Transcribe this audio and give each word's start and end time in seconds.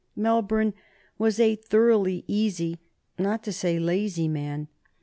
Melbourne 0.15 0.73
was 1.19 1.39
a 1.39 1.55
thoroughly 1.55 2.23
easy, 2.25 2.79
not 3.19 3.43
to 3.43 3.53
say 3.53 3.77
lazy, 3.77 4.27
man. 4.27 4.67